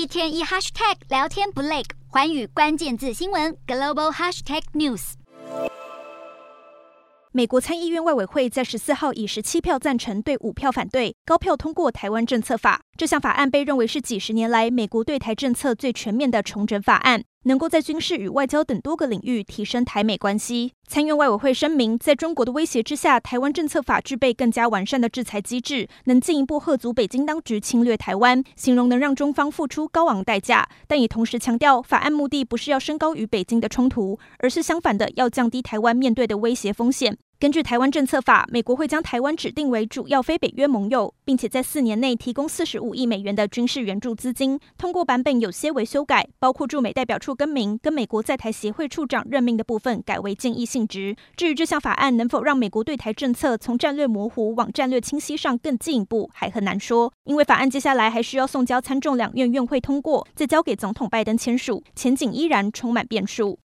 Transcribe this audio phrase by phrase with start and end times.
[0.00, 5.12] 一天一 hashtag 聊天不累，环宇关键字新闻 global hashtag news。
[7.32, 12.80] 美国参议院外委会在十四号以十七票赞成对五票反对，高票通过台湾政策法。
[12.96, 20.72] 这项法案被认为是几十年来美国对台政策最全面的重整法案，能够在军事与外交等多个领域提升台美关系。
[20.86, 30.68] 参院外委会声明，在中国的威胁之下，台湾政策法具备更加完善的制裁机制，能进一步吓阻北京当局侵略台湾，形容能让中方付出高昂代价。
[30.86, 37.16] 但也同时强调，法案目的不是要升高与北京的冲突，而是相反的，要降低台湾面对的威胁风险。
[37.40, 44.60] 根据台湾政策法，美国会将台湾指定为主要非北约盟友，并且在四年内提供四十五亿美元的军事援助资金。
[44.76, 51.16] 通过版本有些为修改，包括驻美代表处更名，跟美国在台协会处长任命的部分改为建议性质。
[51.34, 63.58] 至于这项法案能否让美国对台政策从战略模糊往战略清晰上更进一步，还很难说，因为法案接下来还需要送交参众两院院会通过，再交给总统拜登签署，前景依然充满变数。